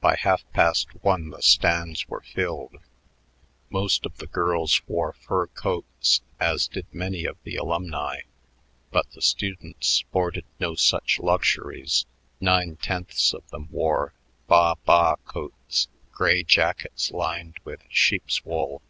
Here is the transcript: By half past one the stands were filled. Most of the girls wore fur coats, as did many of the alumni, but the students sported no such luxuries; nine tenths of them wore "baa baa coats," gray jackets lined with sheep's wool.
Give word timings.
By 0.00 0.16
half 0.16 0.42
past 0.52 0.88
one 1.04 1.30
the 1.30 1.40
stands 1.40 2.08
were 2.08 2.22
filled. 2.22 2.78
Most 3.70 4.04
of 4.04 4.16
the 4.16 4.26
girls 4.26 4.82
wore 4.88 5.12
fur 5.12 5.46
coats, 5.46 6.20
as 6.40 6.66
did 6.66 6.92
many 6.92 7.24
of 7.26 7.36
the 7.44 7.54
alumni, 7.54 8.22
but 8.90 9.08
the 9.12 9.22
students 9.22 9.86
sported 9.86 10.46
no 10.58 10.74
such 10.74 11.20
luxuries; 11.20 12.06
nine 12.40 12.74
tenths 12.74 13.32
of 13.32 13.48
them 13.50 13.68
wore 13.70 14.12
"baa 14.48 14.74
baa 14.84 15.14
coats," 15.24 15.86
gray 16.10 16.42
jackets 16.42 17.12
lined 17.12 17.60
with 17.62 17.84
sheep's 17.88 18.44
wool. 18.44 18.82